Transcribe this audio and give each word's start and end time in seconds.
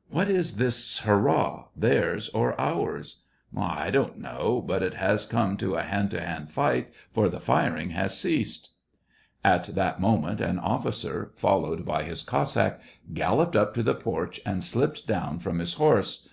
*' 0.00 0.10
What 0.10 0.28
is 0.30 0.58
this 0.58 1.00
hurrah, 1.00 1.64
theirs 1.74 2.28
or 2.28 2.54
ours?" 2.60 3.22
*'I 3.56 3.90
don't 3.90 4.16
know; 4.20 4.62
but 4.64 4.80
it 4.80 4.94
has 4.94 5.26
come 5.26 5.56
to 5.56 5.74
a 5.74 5.82
hand 5.82 6.12
to 6.12 6.20
hand 6.20 6.52
fight, 6.52 6.90
for 7.12 7.28
the 7.28 7.40
firing 7.40 7.90
has 7.90 8.16
ceased." 8.16 8.70
At 9.44 9.64
that 9.74 10.00
moment, 10.00 10.40
an 10.40 10.60
officer 10.60 11.32
followed 11.34 11.84
by 11.84 12.04
his 12.04 12.22
Cos 12.22 12.52
sack 12.52 12.80
galloped 13.12 13.56
up 13.56 13.74
to 13.74 13.82
the 13.82 13.96
porch, 13.96 14.40
and 14.46 14.62
slipped 14.62 15.04
down 15.08 15.40
from 15.40 15.58
his 15.58 15.74
horse. 15.74 16.28